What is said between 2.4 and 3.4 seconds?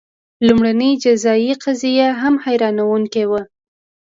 حیرانوونکې